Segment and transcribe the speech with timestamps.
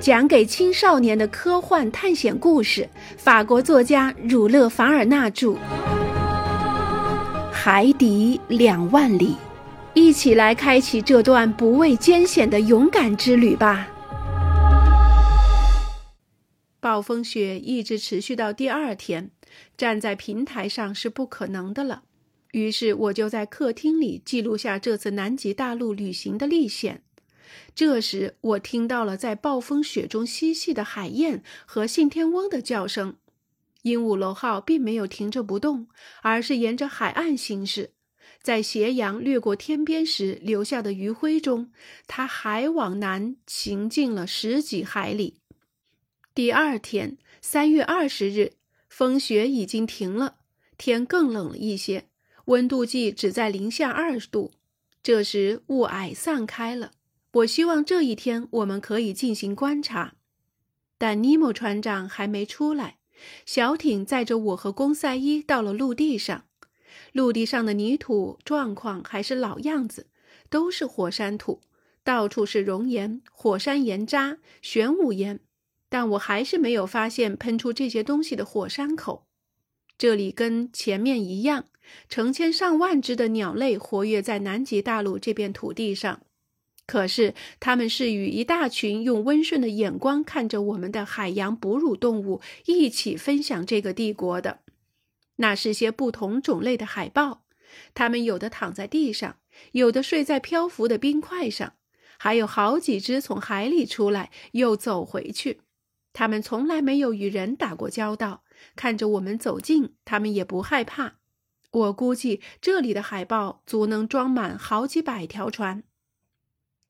[0.00, 5.48] 讲给青少年的科幻探险故事，法国作家儒勒·凡尔纳著，
[7.50, 9.30] 《海底两万里》，
[9.94, 13.88] 一起来开启这段不畏艰险的勇敢之旅吧。
[16.78, 19.32] 暴风雪一直持续到第二天，
[19.76, 22.02] 站在平台上是不可能的了。
[22.52, 27.02] 于是我就在客厅里记录下这次南极大陆旅行的历险。
[27.74, 33.16] 这时，我听到了在暴风雪中嬉戏的海燕和信天翁的叫声。
[33.82, 35.88] 鹦鹉螺号并没有停着不动，
[36.22, 37.92] 而是沿着海岸行驶。
[38.42, 41.72] 在斜阳掠过天边时留下的余晖中，
[42.06, 45.40] 它还往南行进了十几海里。
[46.34, 48.52] 第二天，三月二十日，
[48.88, 50.36] 风雪已经停了，
[50.76, 52.08] 天更冷了一些，
[52.46, 54.52] 温度计只在零下二度。
[55.02, 56.92] 这时，雾霭散开了。
[57.32, 60.14] 我希望这一天我们可以进行观察，
[60.96, 62.96] 但尼莫船长还没出来。
[63.44, 66.44] 小艇载着我和公赛伊到了陆地上，
[67.12, 70.06] 陆地上的泥土状况还是老样子，
[70.48, 71.60] 都是火山土，
[72.02, 75.40] 到处是熔岩、火山岩渣、玄武岩，
[75.88, 79.26] 但我还是没有发现喷出这些东西的火山口。
[79.98, 81.66] 这里跟前面一样，
[82.08, 86.20] 成千上万只的鸟类活跃在南极大陆这片土地上。
[86.88, 94.60] 可是，他们是与一大群用温顺的眼光看着我们的海洋哺乳动物一起分享这个帝国的。
[95.36, 97.44] 那是些不同种类的海豹，
[97.92, 99.36] 它们有的躺在地上，
[99.72, 101.74] 有的睡在漂浮的冰块上，
[102.18, 105.60] 还有好几只从海里出来又走回去。
[106.14, 108.44] 它们从来没有与人打过交道，
[108.74, 111.18] 看着我们走近，它们也不害怕。
[111.70, 115.84] 我估计这里的海豹足能装满好几百条船。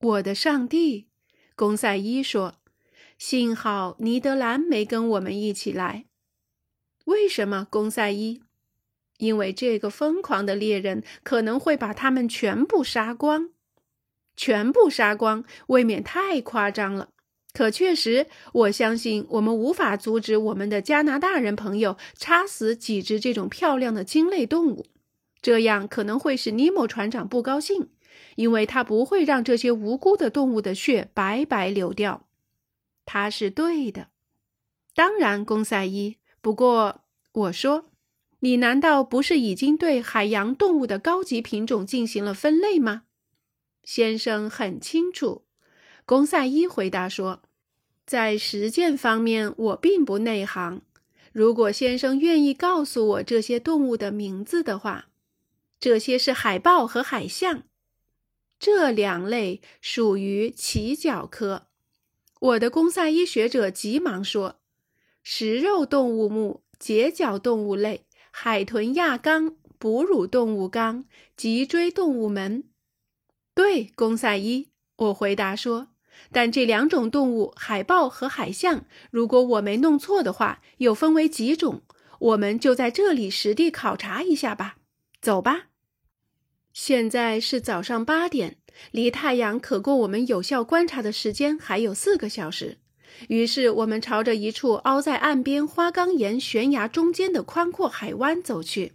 [0.00, 1.08] 我的上帝，
[1.56, 2.54] 公赛伊说
[3.18, 6.04] ：“幸好尼德兰没跟我们一起来。
[7.06, 8.40] 为什么，公赛伊？
[9.16, 13.50] 因为这个疯狂的猎人可能会把他们全部杀光。
[14.36, 17.08] 全部杀光未免太夸张了。
[17.52, 24.86] 可确实，我相信我们无法阻止我们的加拿大人朋友插死几只这种漂亮的鲸类动物。
[25.42, 27.90] 这样可能会使尼莫船长不高兴。”
[28.36, 32.26] 因为他不会让这些无辜的动物的血白白流掉，
[33.04, 34.08] 他是对的。
[34.94, 36.16] 当然，公赛伊。
[36.40, 37.02] 不过，
[37.32, 37.90] 我说，
[38.40, 43.02] 你难道不是已经对海洋动物的高级品种进行了分类吗？
[43.82, 45.44] 先生很清楚。
[46.04, 47.42] 公赛伊回答说
[48.06, 50.82] ：“在实践方面，我并不内行。
[51.32, 55.08] 如果先生愿意告诉我这些动物的名字的话，
[55.78, 57.64] 这些是海豹和海象。”
[58.58, 61.68] 这两类属于鳍脚科。
[62.40, 64.60] 我的公赛医学者急忙说
[65.22, 71.04] ：“食肉动物目，节角动物类，海豚亚纲，哺乳动物纲，
[71.36, 72.64] 脊椎动物门。”
[73.54, 75.88] 对，公赛医，我回答说
[76.32, 81.82] ：“但这两种动物，海豹和海象，如果我没弄错的话，又分为几种？
[82.20, 84.76] 我们就在这里实地考察一下吧。
[85.20, 85.66] 走吧。”
[86.80, 88.56] 现在是早上八点，
[88.92, 92.78] 离太阳可供我们有效观察的时间还有四个小时。
[93.26, 98.92] 于是，我们朝着一处凹在岸边花岗岩悬崖中间的宽阔海湾走去。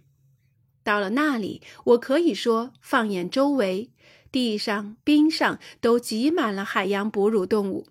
[0.82, 3.90] 到了那里，我可以说，放眼周围，
[4.32, 7.86] 地上、冰上都挤满了海洋哺乳动物。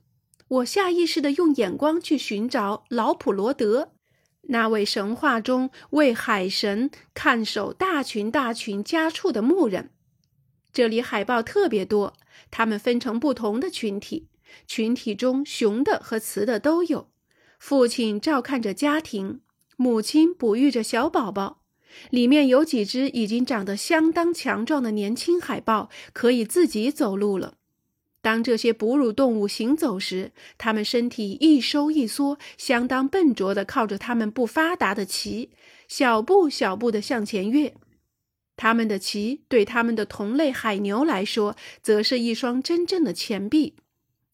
[0.48, 3.93] 我下意识地用眼光去寻找老普罗德。
[4.48, 9.92] 那位神话中为海神看守大群大群家畜的牧人，
[10.72, 12.14] 这里海豹特别多，
[12.52, 14.28] 它们分成不同的群体，
[14.68, 17.09] 群体中雄的和雌的都有。
[17.58, 19.42] 父亲照看着家庭，
[19.78, 21.62] 母亲哺育着小宝宝，
[22.09, 27.56] 里面有几只已经长得相当强壮的年轻海豹，可以自己走路了。
[28.23, 35.49] 当这些哺乳动物行走时，它们身体一收一缩，相当笨拙地靠着它们不发达的鳍，
[35.90, 37.73] 小步小步地向前跃。
[38.55, 43.75] 它们的鳍对它们的同类海牛来说，则是一双真正的钱币。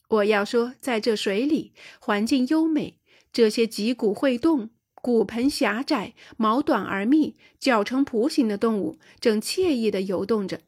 [0.10, 3.00] 我要说，在这水里，环境优美，
[3.34, 4.70] 这些脊骨会动、
[5.02, 10.62] 骨盆狭窄、毛短而密、脚呈蹼形的动物，正惬意地游动着。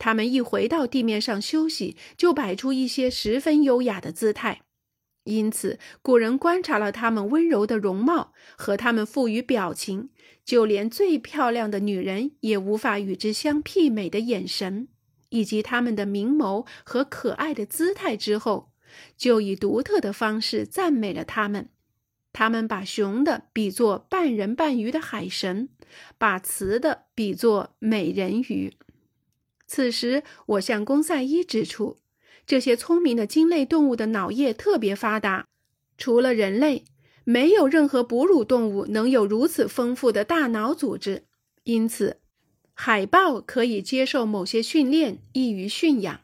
[0.00, 4.62] 他们一回到地面上休息，就摆出一些十分优雅的姿态。
[5.24, 10.08] 因此，古人观察了他们温柔的容貌和他们赋予表情，
[10.42, 14.88] 就连最漂亮的女人也无法与之相媲美的眼神，
[15.28, 18.72] 以及他们的明眸和可爱的姿态之后，
[19.18, 21.68] 就以独特的方式赞美了他们。
[22.32, 25.68] 他们把雄的比作半人半鱼的海神，
[26.16, 28.72] 把雌的比作美人鱼。
[29.72, 31.98] 此时，我向公赛伊指出，
[32.44, 35.46] 这些聪明的鲸类动物的脑叶特别发达，
[35.96, 36.82] 除了人类，
[37.22, 41.22] 没有任何哺乳动物能有如此丰富的大脑组织。
[41.62, 42.16] 因此，
[42.74, 46.22] 海豹可以接受某些训练，易于驯养。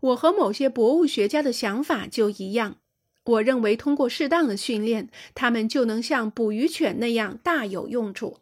[0.00, 2.76] 我和某些博物学家的想法就一样。
[3.24, 8.40] 我认为，通过适当的训练，它们就能像捕鱼犬那样大有用处。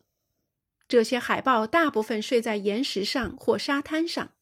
[0.93, 4.33] 这些海豹大部分睡在岩石上或沙滩上，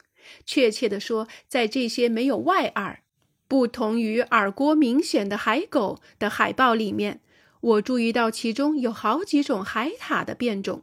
[0.44, 3.04] 确切地说，在这些没有外耳、
[3.46, 7.20] 不同于耳郭明显的海狗的海豹里面，
[7.60, 10.82] 我注意到其中有好几种海獭的变种。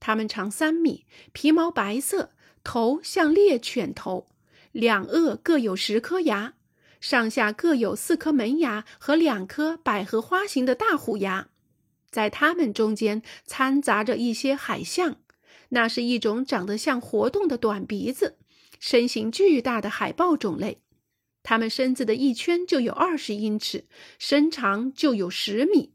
[0.00, 1.04] 它们长三米，
[1.34, 2.30] 皮毛白色，
[2.64, 4.30] 头像猎犬头，
[4.72, 6.54] 两颚各有十颗牙。
[7.02, 11.48] 上下各有四颗门牙和两颗百合花形的大虎牙，
[12.12, 15.16] 在它们中间掺杂着一些海象，
[15.70, 18.36] 那是一种长得像活动的短鼻子、
[18.78, 20.82] 身形巨大的海豹种类。
[21.42, 23.86] 它们身子的一圈就有二十英尺，
[24.18, 25.94] 身长就有十米。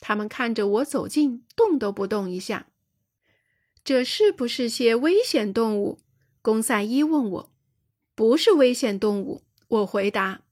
[0.00, 2.66] 它们看着我走近，动都不动一下。
[3.84, 5.98] 这是不是些危险动物？
[6.40, 7.52] 公赛伊问我。
[8.14, 9.42] 不是危险动物。
[9.68, 10.42] 我回答：“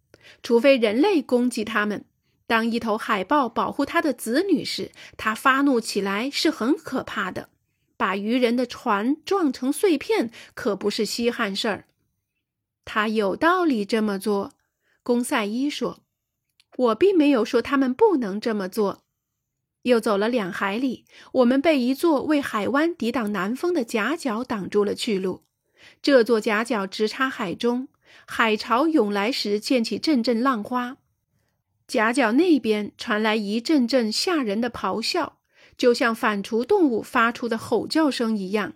[0.43, 2.05] 除非人类攻击它们。
[2.51, 7.49] 当一头海豹保护它的子女时，它发怒起来是很可怕的。
[7.97, 11.85] 把渔人的船撞成碎片可不是稀罕事儿。
[12.85, 14.55] 他有道理这么做。”
[15.05, 16.01] 公赛伊说
[16.77, 19.05] ：“我并没有说他们不能这么做。”
[19.83, 21.05] 又走了两海里，
[21.35, 25.45] 我们被一座为海湾抵挡南风的夹角挡住了去路。
[26.03, 27.87] 这座夹角直插海中。
[28.27, 30.97] 海潮涌来时，溅起阵阵浪花。
[31.91, 35.41] 夹角那边传来一阵阵吓人的咆哮，
[35.77, 38.75] 就像反刍动物发出的吼叫声一样。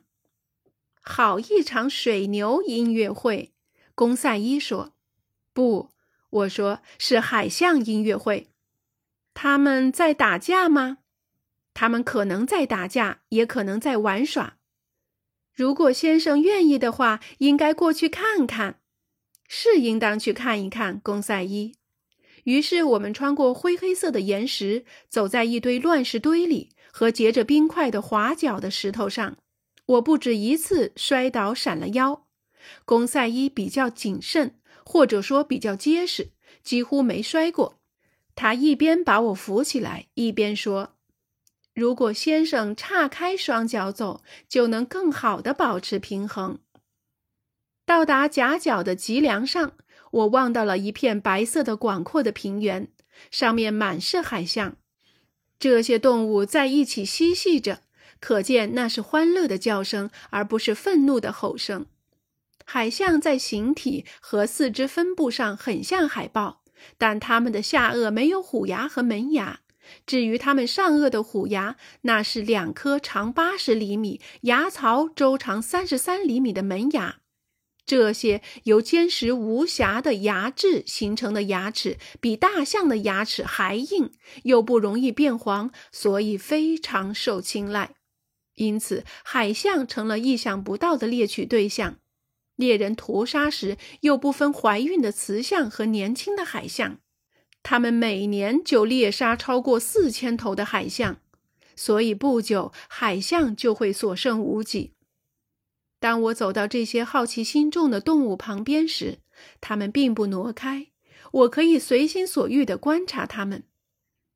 [1.01, 3.53] 好一场水牛音乐会，
[3.95, 4.95] 公赛伊说
[5.55, 5.91] ：“不，
[6.31, 8.49] 我说是海象音乐会。
[9.33, 10.99] 他们在打架吗？
[11.73, 14.57] 他们可能在打架，也可能在玩耍。
[15.53, 18.81] 如果先生愿意的话，应该过去看看。”
[19.47, 21.75] 是应当去看一看，公赛伊。
[22.45, 29.37] 于是我们穿过灰黑色的岩石，走在一堆乱石堆里和结着冰块的滑脚的石头上。
[29.87, 32.27] 我不止一次摔倒，闪了腰。
[32.87, 36.31] 公赛伊比较谨慎，或者说比较结实，
[36.63, 37.81] 几乎没摔过。
[38.35, 40.97] 他一边把我扶起来，一边说
[41.75, 46.59] ：“如果先生岔开双脚走，就能更好的保持平衡。”
[47.87, 49.73] 到达夹角的脊梁上，
[50.15, 52.87] 我望到了一片白色的广阔的平原，
[53.33, 54.77] 上面满是海象。
[55.59, 57.81] 这些动物在一起嬉戏着，
[58.21, 61.87] 可见那是欢乐的叫声，而不是愤怒的吼声。
[62.65, 66.63] 海象在形体和四肢分布上很像海豹，
[66.97, 69.61] 但它们的下颚没有虎牙和门牙。
[70.07, 77.17] 至于它们上颚的虎牙，那是两颗长八十厘米、牙槽周长三十三厘米的门牙。
[77.87, 84.11] 这些由坚实无瑕的牙质形成的牙齿，比大象的牙齿还硬，
[84.45, 87.95] 又不容易变黄，所以非常受青睐。
[88.55, 91.99] 因此，海象成了意想不到的猎取对象。
[92.57, 97.01] 猎人屠杀时，又不分怀孕的雌象和年轻的海象，
[97.63, 101.19] 他们每年就猎杀超过四千头的海象，
[101.75, 104.93] 所以不久海象就会所剩无几。
[106.01, 109.21] 当我走到这些好奇心重的动物旁边时，
[109.63, 110.89] 它们并不挪开，
[111.33, 113.65] 我可以随心所欲地观察它们。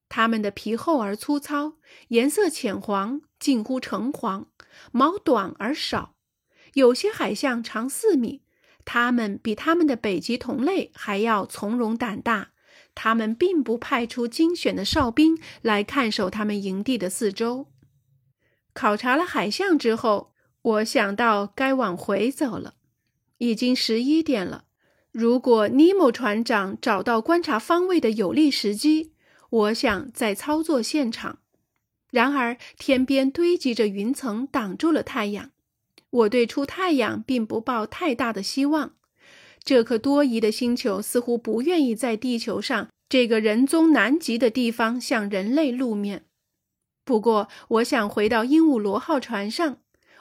[0.09, 1.75] 它们的皮厚而粗糙，
[2.09, 4.49] 颜色浅黄，近乎橙黄，
[4.93, 6.15] 毛短而少。
[6.73, 8.43] 有些海象长四米，
[8.87, 12.53] 它们比它们的北极同类还要从容胆大。
[12.95, 17.67] 它们并不派出精选的哨兵来看守它们营地的四周。
[18.73, 20.33] 考察了海象之后。
[20.63, 22.75] 我想到该往回走了，
[23.39, 24.65] 已经十一点了。
[25.13, 29.13] 如果尼莫船长找到观察方位的有利时机，
[29.51, 31.39] 我想在操作现场。
[32.11, 35.51] 然而天边堆积着云层，挡住了太阳。
[36.11, 38.95] 我对出太阳并不抱太大的希望。
[39.63, 46.25] 这颗多疑的星球似乎不愿意在地球上这个人踪难及的地方向人类露面。
[47.05, 49.79] 不过，我想回到鹦鹉螺号船上。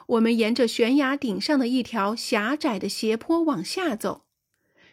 [0.08, 4.22] 我们沿着悬崖顶上的一条狭窄的斜坡往下走，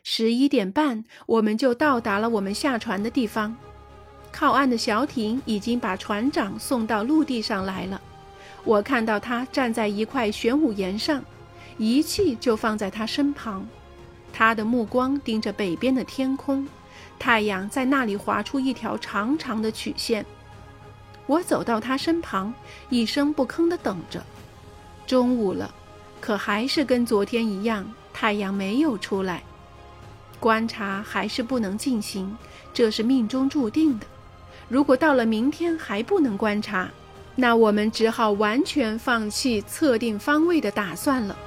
[0.03, 3.55] 十一点半，我们就到达了我们下船的地方。
[4.33, 8.01] 靠岸的小艇已经把船长送到陆地上来了。
[8.65, 11.23] 我看到他站在一块玄武岩上，
[11.77, 13.65] 仪器就放在他身旁。
[14.33, 16.67] 他的目光盯着北边的天空，
[17.17, 20.25] 太阳在那里划出一条长长的曲线。
[21.25, 22.53] 我走到他身旁，
[22.89, 24.21] 一声不吭地等着。
[25.05, 25.73] 中午了，
[26.19, 29.43] 可还是跟昨天一样，太阳没有出来。
[30.39, 32.37] 观察还是不能进行，
[32.73, 34.05] 这是命中注定的。
[34.67, 36.89] 如果到了明天还不能观察，
[37.35, 41.37] 那我们只好完全放弃测定方位的打算了。